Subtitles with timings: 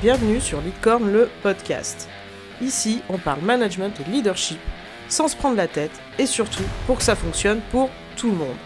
[0.00, 2.08] bienvenue sur Leadcorn le podcast.
[2.62, 4.60] Ici, on parle management et leadership
[5.08, 8.56] sans se prendre la tête et surtout pour que ça fonctionne pour tout le monde.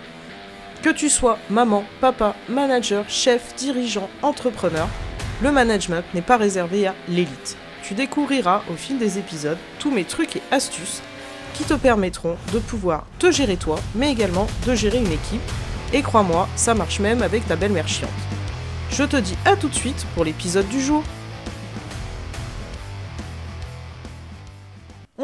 [0.82, 4.88] Que tu sois maman, papa, manager, chef, dirigeant, entrepreneur,
[5.42, 7.56] le management n'est pas réservé à l'élite.
[7.82, 11.00] Tu découvriras au fil des épisodes tous mes trucs et astuces
[11.54, 15.40] qui te permettront de pouvoir te gérer toi, mais également de gérer une équipe.
[15.94, 18.10] Et crois-moi, ça marche même avec ta belle-mère chiante.
[18.90, 21.02] Je te dis à tout de suite pour l'épisode du jour.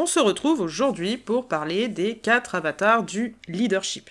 [0.09, 4.09] Se retrouve aujourd'hui pour parler des quatre avatars du leadership.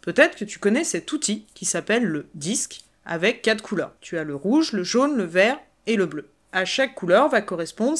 [0.00, 3.92] Peut-être que tu connais cet outil qui s'appelle le disque avec quatre couleurs.
[4.00, 6.28] Tu as le rouge, le jaune, le vert et le bleu.
[6.52, 7.98] À chaque couleur va correspondre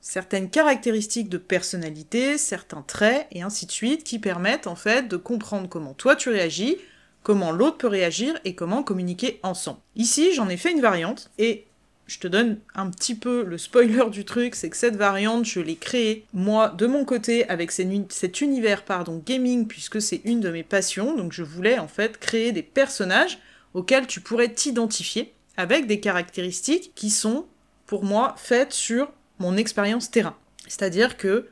[0.00, 5.16] certaines caractéristiques de personnalité, certains traits et ainsi de suite qui permettent en fait de
[5.16, 6.78] comprendre comment toi tu réagis,
[7.24, 9.80] comment l'autre peut réagir et comment communiquer ensemble.
[9.96, 11.66] Ici, j'en ai fait une variante et
[12.10, 15.60] je te donne un petit peu le spoiler du truc, c'est que cette variante, je
[15.60, 20.50] l'ai créée moi de mon côté avec cet univers pardon gaming puisque c'est une de
[20.50, 23.38] mes passions, donc je voulais en fait créer des personnages
[23.74, 27.46] auxquels tu pourrais t'identifier avec des caractéristiques qui sont
[27.86, 30.36] pour moi faites sur mon expérience terrain.
[30.66, 31.46] C'est-à-dire que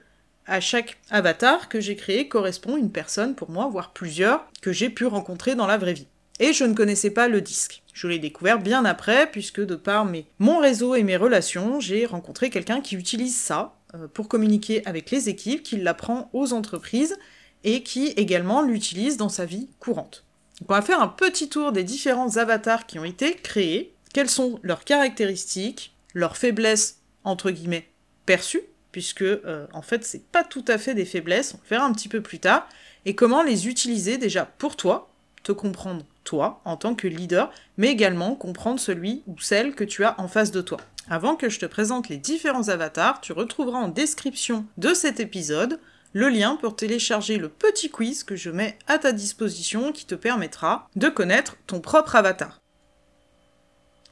[0.47, 4.91] à chaque avatar que j'ai créé correspond une personne pour moi, voire plusieurs, que j'ai
[4.91, 6.09] pu rencontrer dans la vraie vie.
[6.41, 7.83] Et je ne connaissais pas le disque.
[7.93, 10.07] Je l'ai découvert bien après, puisque de par
[10.39, 15.11] mon réseau et mes relations, j'ai rencontré quelqu'un qui utilise ça euh, pour communiquer avec
[15.11, 17.17] les équipes, qui l'apprend aux entreprises
[17.65, 20.25] et qui également l'utilise dans sa vie courante.
[20.61, 24.31] Donc on va faire un petit tour des différents avatars qui ont été créés, quelles
[24.31, 27.89] sont leurs caractéristiques, leurs faiblesses entre guillemets
[28.27, 31.87] perçues, puisque euh, en fait c'est pas tout à fait des faiblesses, on le verra
[31.87, 32.69] un petit peu plus tard,
[33.05, 35.11] et comment les utiliser déjà pour toi,
[35.43, 40.05] te comprendre toi en tant que leader, mais également comprendre celui ou celle que tu
[40.05, 40.79] as en face de toi.
[41.09, 45.81] Avant que je te présente les différents avatars, tu retrouveras en description de cet épisode
[46.13, 50.15] le lien pour télécharger le petit quiz que je mets à ta disposition qui te
[50.15, 52.61] permettra de connaître ton propre avatar.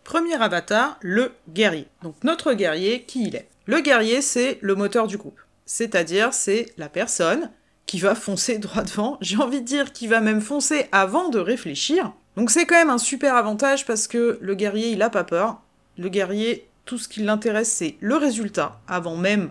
[0.02, 1.88] Premier avatar, le guerrier.
[2.02, 3.48] Donc notre guerrier, qui il est?
[3.66, 5.40] Le guerrier, c'est le moteur du groupe.
[5.66, 7.50] C'est-à-dire, c'est la personne
[7.86, 11.38] qui va foncer droit devant, j'ai envie de dire qui va même foncer avant de
[11.38, 12.12] réfléchir.
[12.36, 15.62] Donc c'est quand même un super avantage parce que le guerrier, il a pas peur.
[15.96, 19.50] Le guerrier, tout ce qui l'intéresse, c'est le résultat, avant même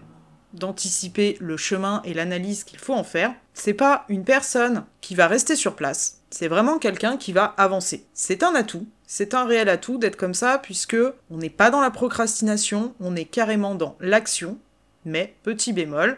[0.53, 3.33] d'anticiper le chemin et l'analyse qu'il faut en faire.
[3.53, 8.05] C'est pas une personne qui va rester sur place, c'est vraiment quelqu'un qui va avancer.
[8.13, 10.97] C'est un atout, c'est un réel atout d'être comme ça, puisque
[11.29, 14.57] on n'est pas dans la procrastination, on est carrément dans l'action,
[15.05, 16.17] mais petit bémol,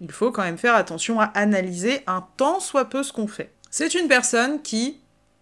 [0.00, 3.52] il faut quand même faire attention à analyser un tant soit peu ce qu'on fait.
[3.70, 4.98] C'est une personne qui,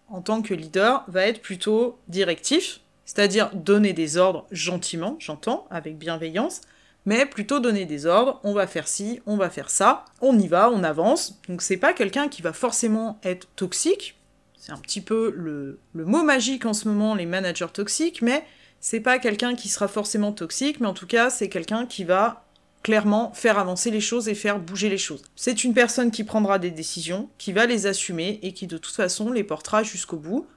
[0.09, 5.97] en tant que leader, va être plutôt directif, c'est-à-dire donner des ordres gentiment, j'entends, avec
[5.97, 6.61] bienveillance,
[7.05, 10.47] mais plutôt donner des ordres, on va faire ci, on va faire ça, on y
[10.47, 11.39] va, on avance.
[11.47, 14.19] Donc c'est pas quelqu'un qui va forcément être toxique,
[14.59, 18.45] c'est un petit peu le, mot magique en ce moment, les managers toxiques, mais
[18.81, 22.45] c'est pas quelqu'un qui sera forcément toxique, mais en tout cas, c'est quelqu'un qui va
[22.83, 25.23] clairement faire avancer les choses et faire bouger les choses.
[25.35, 28.95] C'est une personne qui prendra des décisions, qui va les assumer et qui de toute
[28.95, 30.47] façon les portera jusqu'au bout.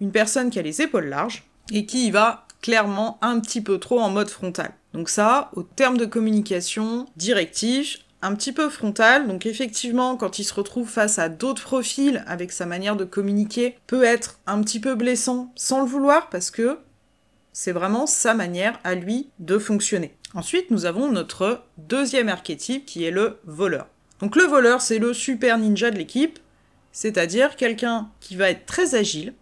[0.00, 3.78] Une personne qui a les épaules larges et qui y va clairement un petit peu
[3.78, 4.72] trop en mode frontal.
[4.92, 10.44] Donc ça, au terme de communication directif, un petit peu frontal, donc effectivement, quand il
[10.44, 14.80] se retrouve face à d'autres profils avec sa manière de communiquer, peut être un petit
[14.80, 16.78] peu blessant sans le vouloir parce que
[17.52, 20.16] c'est vraiment sa manière à lui de fonctionner.
[20.36, 23.86] Ensuite, nous avons notre deuxième archétype qui est le voleur.
[24.20, 26.38] Donc le voleur, c'est le super ninja de l'équipe,
[26.92, 29.32] c'est-à-dire quelqu'un qui va être très agile,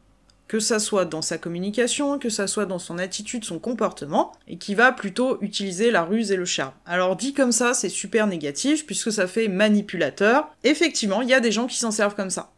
[0.46, 4.56] que ça soit dans sa communication, que ça soit dans son attitude, son comportement, et
[4.56, 6.74] qui va plutôt utiliser la ruse et le charme.
[6.86, 10.48] Alors dit comme ça, c'est super négatif, puisque ça fait manipulateur.
[10.62, 12.52] Effectivement, il y a des gens qui s'en servent comme ça.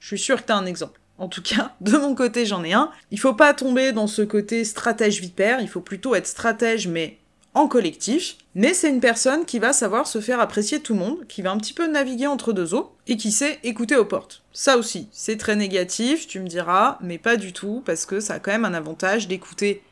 [0.00, 1.02] Je suis sûr que t'as un exemple.
[1.18, 2.90] En tout cas, de mon côté, j'en ai un.
[3.10, 7.18] Il faut pas tomber dans ce côté stratège vipère, il faut plutôt être stratège mais
[7.54, 11.26] en collectif, mais c'est une personne qui va savoir se faire apprécier tout le monde,
[11.28, 14.42] qui va un petit peu naviguer entre deux eaux, et qui sait écouter aux portes.
[14.52, 18.34] Ça aussi, c'est très négatif, tu me diras, mais pas du tout, parce que ça
[18.34, 19.82] a quand même un avantage d'écouter.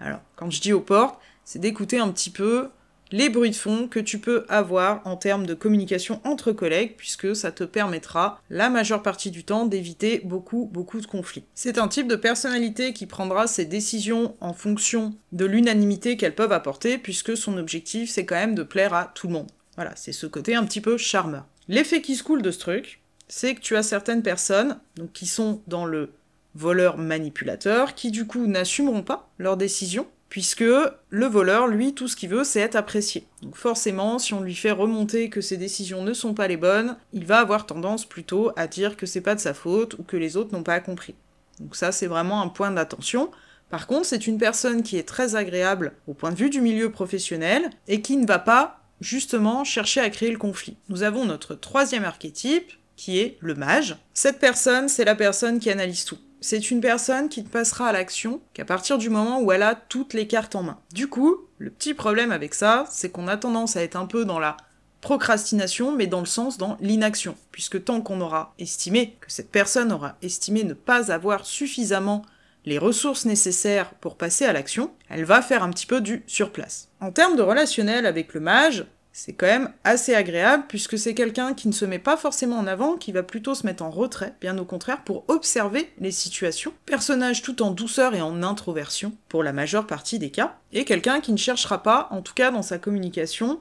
[0.00, 2.68] Alors, quand je dis aux portes, c'est d'écouter un petit peu
[3.12, 7.36] les bruits de fond que tu peux avoir en termes de communication entre collègues, puisque
[7.36, 11.44] ça te permettra la majeure partie du temps d'éviter beaucoup, beaucoup de conflits.
[11.54, 16.52] C'est un type de personnalité qui prendra ses décisions en fonction de l'unanimité qu'elles peuvent
[16.52, 19.50] apporter, puisque son objectif c'est quand même de plaire à tout le monde.
[19.76, 21.46] Voilà, c'est ce côté un petit peu charmeur.
[21.68, 24.78] L'effet qui se coule de ce truc, c'est que tu as certaines personnes
[25.12, 26.10] qui sont dans le
[26.54, 30.64] voleur manipulateur, qui du coup n'assumeront pas leurs décisions, puisque
[31.10, 33.26] le voleur, lui, tout ce qu'il veut, c'est être apprécié.
[33.42, 36.96] Donc forcément, si on lui fait remonter que ses décisions ne sont pas les bonnes,
[37.12, 40.16] il va avoir tendance plutôt à dire que c'est pas de sa faute ou que
[40.16, 41.14] les autres n'ont pas compris.
[41.60, 43.30] Donc ça, c'est vraiment un point d'attention.
[43.68, 46.90] Par contre, c'est une personne qui est très agréable au point de vue du milieu
[46.90, 50.78] professionnel et qui ne va pas justement chercher à créer le conflit.
[50.88, 53.98] Nous avons notre troisième archétype, qui est le mage.
[54.14, 57.92] Cette personne, c'est la personne qui analyse tout c'est une personne qui ne passera à
[57.92, 60.78] l'action qu'à partir du moment où elle a toutes les cartes en main.
[60.92, 64.24] Du coup, le petit problème avec ça, c'est qu'on a tendance à être un peu
[64.24, 64.56] dans la
[65.00, 69.92] procrastination, mais dans le sens dans l'inaction, puisque tant qu'on aura estimé, que cette personne
[69.92, 72.22] aura estimé ne pas avoir suffisamment
[72.64, 76.88] les ressources nécessaires pour passer à l'action, elle va faire un petit peu du surplace.
[77.00, 81.52] En termes de relationnel avec le mage, c'est quand même assez agréable puisque c'est quelqu'un
[81.52, 84.34] qui ne se met pas forcément en avant, qui va plutôt se mettre en retrait,
[84.40, 86.72] bien au contraire, pour observer les situations.
[86.86, 91.20] Personnage tout en douceur et en introversion pour la majeure partie des cas, et quelqu'un
[91.20, 93.60] qui ne cherchera pas, en tout cas dans sa communication,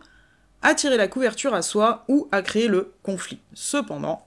[0.62, 3.40] à tirer la couverture à soi ou à créer le conflit.
[3.54, 4.26] Cependant,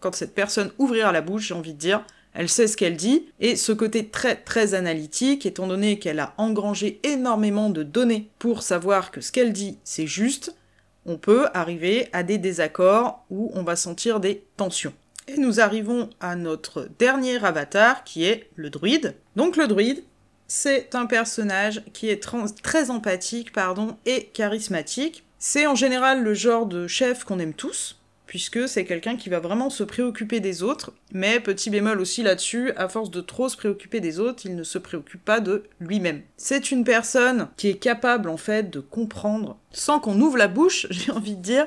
[0.00, 2.02] quand cette personne ouvrira la bouche, j'ai envie de dire,
[2.36, 6.34] elle sait ce qu'elle dit, et ce côté très très analytique, étant donné qu'elle a
[6.36, 10.54] engrangé énormément de données pour savoir que ce qu'elle dit c'est juste,
[11.06, 14.92] on peut arriver à des désaccords où on va sentir des tensions.
[15.28, 19.14] Et nous arrivons à notre dernier avatar qui est le druide.
[19.34, 20.04] Donc le druide,
[20.46, 22.22] c'est un personnage qui est
[22.62, 23.50] très empathique
[24.04, 25.24] et charismatique.
[25.38, 29.40] C'est en général le genre de chef qu'on aime tous, puisque c'est quelqu'un qui va
[29.40, 33.56] vraiment se préoccuper des autres, mais petit bémol aussi là-dessus, à force de trop se
[33.56, 36.22] préoccuper des autres, il ne se préoccupe pas de lui-même.
[36.36, 40.86] C'est une personne qui est capable en fait de comprendre, sans qu'on ouvre la bouche,
[40.90, 41.66] j'ai envie de dire,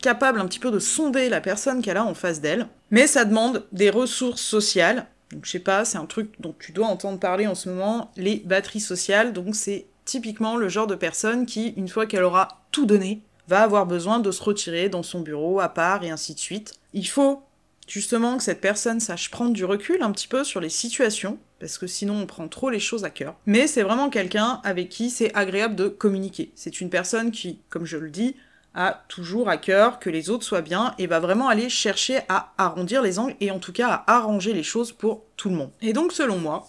[0.00, 3.24] capable un petit peu de sonder la personne qu'elle a en face d'elle, mais ça
[3.24, 7.18] demande des ressources sociales, donc je sais pas, c'est un truc dont tu dois entendre
[7.18, 11.70] parler en ce moment, les batteries sociales, donc c'est typiquement le genre de personne qui,
[11.76, 15.60] une fois qu'elle aura tout donné, va avoir besoin de se retirer dans son bureau
[15.60, 16.74] à part et ainsi de suite.
[16.92, 17.42] Il faut
[17.86, 21.78] justement que cette personne sache prendre du recul un petit peu sur les situations, parce
[21.78, 23.36] que sinon on prend trop les choses à cœur.
[23.46, 26.52] Mais c'est vraiment quelqu'un avec qui c'est agréable de communiquer.
[26.54, 28.36] C'est une personne qui, comme je le dis,
[28.74, 32.52] a toujours à cœur que les autres soient bien et va vraiment aller chercher à
[32.58, 35.70] arrondir les angles et en tout cas à arranger les choses pour tout le monde.
[35.80, 36.68] Et donc selon moi,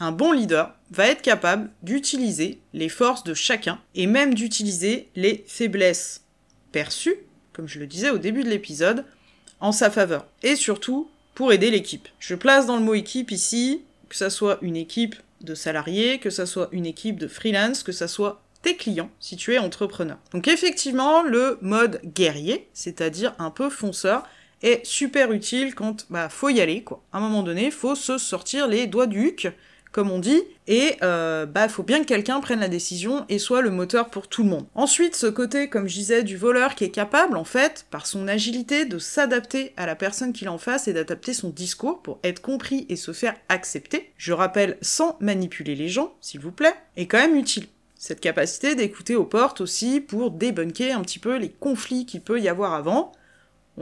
[0.00, 5.44] un bon leader va être capable d'utiliser les forces de chacun et même d'utiliser les
[5.46, 6.24] faiblesses
[6.72, 7.16] perçues,
[7.52, 9.04] comme je le disais au début de l'épisode,
[9.60, 10.26] en sa faveur.
[10.42, 12.08] Et surtout pour aider l'équipe.
[12.18, 16.30] Je place dans le mot équipe ici que ça soit une équipe de salariés, que
[16.30, 20.18] ça soit une équipe de freelance, que ça soit tes clients si tu es entrepreneur.
[20.32, 24.24] Donc effectivement, le mode guerrier, c'est-à-dire un peu fonceur,
[24.62, 27.02] est super utile quand bah faut y aller quoi.
[27.12, 29.48] À un moment donné, faut se sortir les doigts du huc
[29.92, 33.60] comme on dit, et euh, bah faut bien que quelqu'un prenne la décision et soit
[33.60, 34.66] le moteur pour tout le monde.
[34.74, 38.28] Ensuite, ce côté, comme je disais, du voleur qui est capable, en fait, par son
[38.28, 42.40] agilité, de s'adapter à la personne qu'il en face et d'adapter son discours pour être
[42.40, 47.06] compris et se faire accepter, je rappelle, sans manipuler les gens, s'il vous plaît, est
[47.06, 47.66] quand même utile.
[47.96, 52.40] Cette capacité d'écouter aux portes aussi pour débunker un petit peu les conflits qu'il peut
[52.40, 53.12] y avoir avant,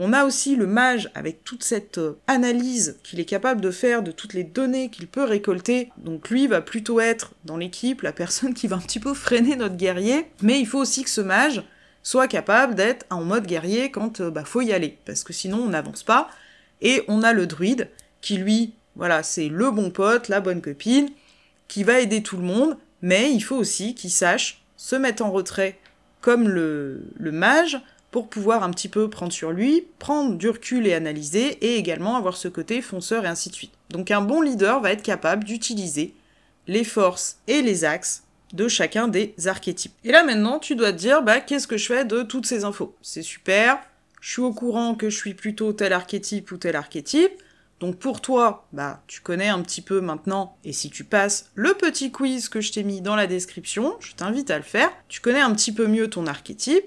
[0.01, 4.01] on a aussi le mage avec toute cette euh, analyse qu'il est capable de faire
[4.01, 5.89] de toutes les données qu'il peut récolter.
[5.97, 9.57] Donc lui va plutôt être dans l'équipe la personne qui va un petit peu freiner
[9.57, 10.27] notre guerrier.
[10.41, 11.63] Mais il faut aussi que ce mage
[12.01, 14.97] soit capable d'être en mode guerrier quand euh, bah faut y aller.
[15.05, 16.29] Parce que sinon on n'avance pas.
[16.81, 17.89] Et on a le druide
[18.21, 21.09] qui lui, voilà, c'est le bon pote, la bonne copine,
[21.67, 22.77] qui va aider tout le monde.
[23.01, 25.77] Mais il faut aussi qu'il sache se mettre en retrait
[26.21, 30.87] comme le, le mage pour pouvoir un petit peu prendre sur lui, prendre du recul
[30.87, 33.73] et analyser, et également avoir ce côté fonceur et ainsi de suite.
[33.89, 36.13] Donc un bon leader va être capable d'utiliser
[36.67, 38.23] les forces et les axes
[38.53, 39.93] de chacun des archétypes.
[40.03, 42.63] Et là maintenant, tu dois te dire, bah qu'est-ce que je fais de toutes ces
[42.63, 42.95] infos?
[43.01, 43.79] C'est super,
[44.21, 47.31] je suis au courant que je suis plutôt tel archétype ou tel archétype,
[47.79, 51.75] donc pour toi, bah tu connais un petit peu maintenant, et si tu passes le
[51.75, 55.21] petit quiz que je t'ai mis dans la description, je t'invite à le faire, tu
[55.21, 56.85] connais un petit peu mieux ton archétype,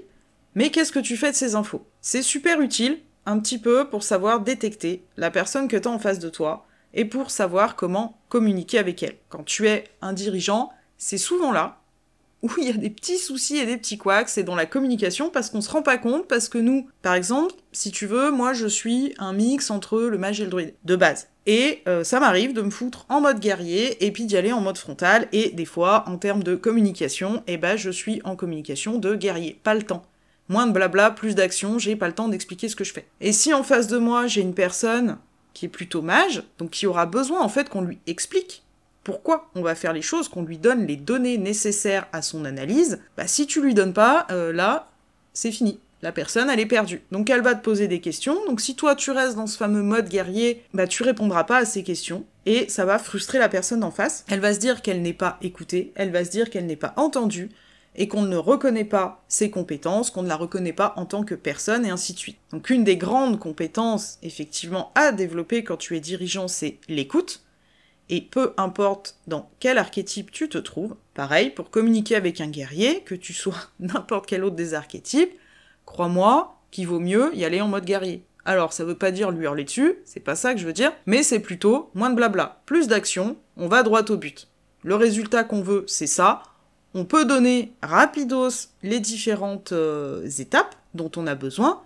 [0.55, 1.87] mais qu'est-ce que tu fais de ces infos?
[2.01, 5.99] C'est super utile, un petit peu, pour savoir détecter la personne que tu as en
[5.99, 9.17] face de toi et pour savoir comment communiquer avec elle.
[9.29, 11.79] Quand tu es un dirigeant, c'est souvent là
[12.43, 15.31] où il y a des petits soucis et des petits couacs, c'est dans la communication
[15.31, 18.53] parce qu'on se rend pas compte, parce que nous, par exemple, si tu veux, moi
[18.53, 21.29] je suis un mix entre le mage et le druide, de base.
[21.47, 24.61] Et euh, ça m'arrive de me foutre en mode guerrier et puis d'y aller en
[24.61, 28.99] mode frontal, et des fois, en termes de communication, eh ben je suis en communication
[28.99, 30.03] de guerrier, pas le temps.
[30.49, 33.07] Moins de blabla, plus d'action, j'ai pas le temps d'expliquer ce que je fais.
[33.21, 35.19] Et si en face de moi j'ai une personne
[35.55, 38.63] qui est plutôt mage, donc qui aura besoin en fait qu'on lui explique
[39.05, 43.01] pourquoi on va faire les choses, qu'on lui donne les données nécessaires à son analyse,
[43.17, 44.91] bah si tu lui donnes pas, euh, là,
[45.33, 45.81] c'est fini.
[46.03, 47.03] La personne, elle est perdue.
[47.13, 48.45] Donc elle va te poser des questions.
[48.47, 51.65] Donc si toi tu restes dans ce fameux mode guerrier, bah tu répondras pas à
[51.65, 54.25] ces questions et ça va frustrer la personne en face.
[54.29, 56.93] Elle va se dire qu'elle n'est pas écoutée, elle va se dire qu'elle n'est pas
[56.97, 57.51] entendue
[57.95, 61.35] et qu'on ne reconnaît pas ses compétences, qu'on ne la reconnaît pas en tant que
[61.35, 62.39] personne et ainsi de suite.
[62.51, 67.43] Donc une des grandes compétences effectivement à développer quand tu es dirigeant, c'est l'écoute.
[68.09, 73.03] Et peu importe dans quel archétype tu te trouves, pareil, pour communiquer avec un guerrier,
[73.03, 75.33] que tu sois n'importe quel autre des archétypes,
[75.87, 78.25] crois-moi qu'il vaut mieux y aller en mode guerrier.
[78.45, 80.93] Alors, ça veut pas dire lui hurler dessus, c'est pas ça que je veux dire,
[81.07, 84.49] mais c'est plutôt moins de blabla, plus d'action, on va droit au but.
[84.83, 86.43] Le résultat qu'on veut, c'est ça.
[86.95, 91.83] On peut donner rapidos les différentes euh, étapes dont on a besoin,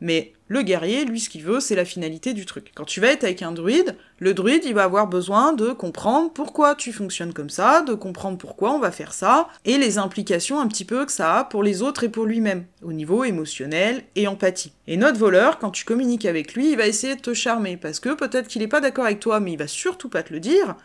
[0.00, 2.70] mais le guerrier, lui, ce qu'il veut, c'est la finalité du truc.
[2.74, 6.30] Quand tu vas être avec un druide, le druide, il va avoir besoin de comprendre
[6.32, 10.60] pourquoi tu fonctionnes comme ça, de comprendre pourquoi on va faire ça, et les implications
[10.60, 14.04] un petit peu que ça a pour les autres et pour lui-même, au niveau émotionnel
[14.14, 14.72] et empathie.
[14.86, 18.00] Et notre voleur, quand tu communiques avec lui, il va essayer de te charmer, parce
[18.00, 20.40] que peut-être qu'il est pas d'accord avec toi, mais il va surtout pas te le
[20.40, 20.76] dire,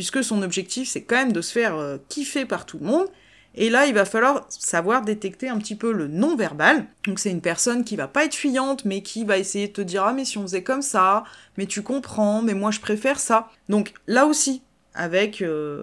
[0.00, 3.06] puisque son objectif, c'est quand même de se faire euh, kiffer par tout le monde,
[3.54, 6.86] et là, il va falloir savoir détecter un petit peu le non-verbal.
[7.04, 9.82] Donc c'est une personne qui va pas être fuyante, mais qui va essayer de te
[9.82, 11.24] dire ah mais si on faisait comme ça,
[11.58, 13.50] mais tu comprends, mais moi je préfère ça.
[13.68, 14.62] Donc là aussi,
[14.94, 15.82] avec euh,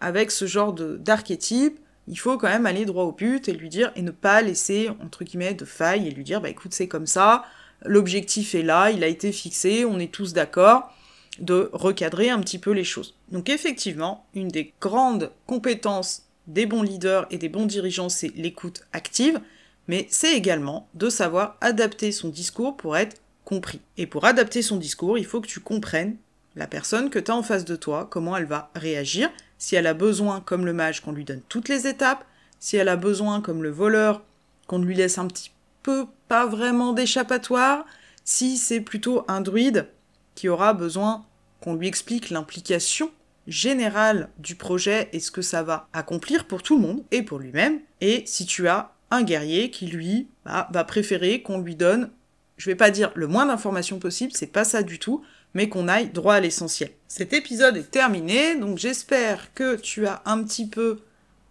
[0.00, 3.92] avec ce genre d'archétype, il faut quand même aller droit au but et lui dire
[3.94, 7.06] et ne pas laisser entre guillemets de failles et lui dire bah écoute c'est comme
[7.06, 7.44] ça,
[7.84, 10.90] l'objectif est là, il a été fixé, on est tous d'accord
[11.38, 13.14] de recadrer un petit peu les choses.
[13.30, 18.82] Donc effectivement, une des grandes compétences des bons leaders et des bons dirigeants, c'est l'écoute
[18.92, 19.40] active,
[19.88, 23.80] mais c'est également de savoir adapter son discours pour être compris.
[23.96, 26.16] Et pour adapter son discours, il faut que tu comprennes
[26.56, 29.86] la personne que tu as en face de toi, comment elle va réagir, si elle
[29.86, 32.24] a besoin, comme le mage, qu'on lui donne toutes les étapes,
[32.58, 34.22] si elle a besoin, comme le voleur,
[34.66, 35.50] qu'on lui laisse un petit
[35.82, 37.84] peu, pas vraiment d'échappatoire,
[38.24, 39.88] si c'est plutôt un druide
[40.36, 41.24] qui aura besoin
[41.60, 43.10] qu'on lui explique l'implication
[43.48, 47.40] général du projet et ce que ça va accomplir pour tout le monde et pour
[47.40, 47.80] lui-même.
[48.00, 52.10] Et si tu as un guerrier qui, lui, bah, va préférer qu'on lui donne,
[52.56, 55.22] je vais pas dire le moins d'informations possible, c'est pas ça du tout,
[55.54, 56.90] mais qu'on aille droit à l'essentiel.
[57.08, 61.00] Cet épisode est terminé, donc j'espère que tu as un petit peu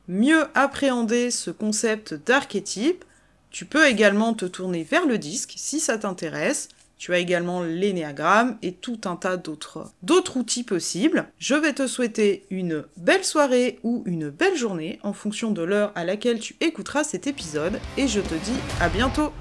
[0.07, 3.03] mieux appréhendé ce concept d'archétype.
[3.51, 6.69] Tu peux également te tourner vers le disque si ça t'intéresse.
[6.97, 11.27] Tu as également l'énéagramme et tout un tas d'autres d'autres outils possibles.
[11.39, 15.91] Je vais te souhaiter une belle soirée ou une belle journée en fonction de l'heure
[15.95, 19.31] à laquelle tu écouteras cet épisode et je te dis à bientôt.